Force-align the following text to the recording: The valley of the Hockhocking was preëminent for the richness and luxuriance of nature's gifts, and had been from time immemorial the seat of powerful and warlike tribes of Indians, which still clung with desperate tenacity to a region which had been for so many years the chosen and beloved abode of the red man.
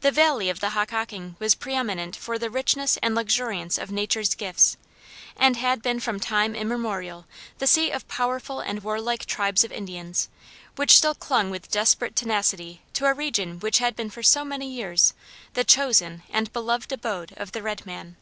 The 0.00 0.10
valley 0.10 0.50
of 0.50 0.58
the 0.58 0.70
Hockhocking 0.70 1.36
was 1.38 1.54
preëminent 1.54 2.16
for 2.16 2.36
the 2.36 2.50
richness 2.50 2.98
and 3.00 3.14
luxuriance 3.14 3.78
of 3.78 3.92
nature's 3.92 4.34
gifts, 4.34 4.76
and 5.36 5.56
had 5.56 5.82
been 5.82 6.00
from 6.00 6.18
time 6.18 6.56
immemorial 6.56 7.26
the 7.58 7.68
seat 7.68 7.92
of 7.92 8.08
powerful 8.08 8.58
and 8.58 8.82
warlike 8.82 9.24
tribes 9.24 9.62
of 9.62 9.70
Indians, 9.70 10.28
which 10.74 10.96
still 10.96 11.14
clung 11.14 11.48
with 11.48 11.70
desperate 11.70 12.16
tenacity 12.16 12.82
to 12.94 13.06
a 13.06 13.14
region 13.14 13.60
which 13.60 13.78
had 13.78 13.94
been 13.94 14.10
for 14.10 14.24
so 14.24 14.44
many 14.44 14.68
years 14.68 15.14
the 15.54 15.62
chosen 15.62 16.24
and 16.28 16.52
beloved 16.52 16.90
abode 16.90 17.32
of 17.36 17.52
the 17.52 17.62
red 17.62 17.86
man. 17.86 18.16